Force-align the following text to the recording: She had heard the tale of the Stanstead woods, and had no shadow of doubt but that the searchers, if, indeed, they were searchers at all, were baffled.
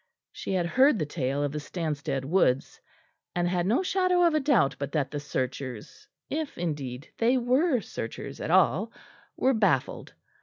She 0.31 0.53
had 0.53 0.65
heard 0.65 0.97
the 0.97 1.05
tale 1.05 1.43
of 1.43 1.51
the 1.51 1.59
Stanstead 1.59 2.25
woods, 2.25 2.81
and 3.35 3.47
had 3.47 3.67
no 3.67 3.83
shadow 3.83 4.23
of 4.23 4.43
doubt 4.43 4.75
but 4.79 4.91
that 4.93 5.11
the 5.11 5.19
searchers, 5.19 6.07
if, 6.27 6.57
indeed, 6.57 7.09
they 7.19 7.37
were 7.37 7.81
searchers 7.81 8.41
at 8.41 8.49
all, 8.49 8.91
were 9.37 9.53
baffled. 9.53 10.13